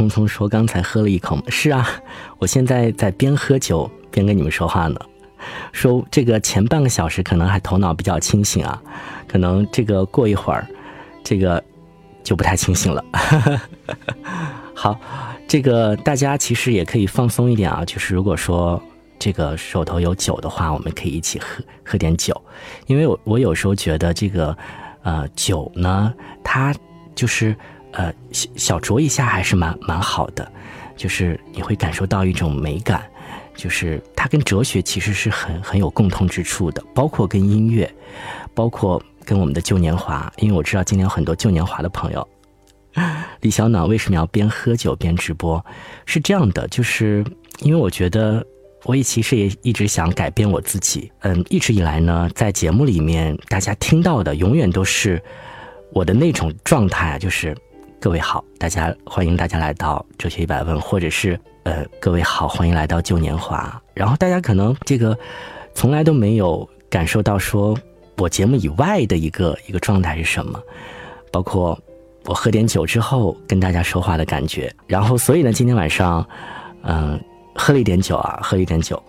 [0.00, 1.38] 匆匆说刚才喝了一口。
[1.48, 1.86] 是啊，
[2.38, 4.98] 我现在在边喝酒边跟你们说话呢。
[5.72, 8.82] 说这个前半个小时可能还头脑比较清醒啊，
[9.28, 10.66] 可能这个过一会儿，
[11.22, 11.62] 这个
[12.22, 13.04] 就不太清醒了。
[14.74, 14.98] 好，
[15.46, 18.82] 这个大家其实也可以放松一点啊，就是如果说
[19.18, 22.38] 这个手头有酒的话，我们可以一起喝喝点酒，
[22.86, 24.56] 因为我我有时候觉得这个
[25.02, 26.12] 呃酒呢，
[26.42, 26.74] 它
[27.14, 27.56] 就是
[27.92, 30.50] 呃小小酌一下还是蛮蛮好的，
[30.96, 33.04] 就是你会感受到一种美感。
[33.56, 37.92] 就是它跟哲学其实是很很有共通之处的，包括跟音乐，
[38.54, 40.32] 包括跟我们的旧年华。
[40.38, 42.26] 因为我知道今天有很多旧年华的朋友。
[43.42, 45.62] 李小暖为什么要边喝酒边直播？
[46.06, 47.22] 是这样的，就是
[47.60, 48.44] 因为我觉得
[48.84, 51.12] 我也其实也一直想改变我自己。
[51.20, 55.22] 嗯，一直以来呢，在节目里面大家听到的永远都是
[55.92, 57.54] 我的那种状态，就是
[58.00, 61.38] 各位好，大家欢迎大家来到哲学一百问，或者是。
[61.64, 63.80] 呃，各位好，欢迎来到旧年华。
[63.92, 65.16] 然后大家可能这个
[65.74, 67.76] 从来都没有感受到说
[68.16, 70.58] 我节目以外的一个一个状态是什么，
[71.30, 71.78] 包括
[72.24, 74.74] 我喝点酒之后跟大家说话的感觉。
[74.86, 76.26] 然后所以呢，今天晚上，
[76.82, 77.22] 嗯，
[77.54, 79.00] 喝了一点酒啊，喝了一点酒，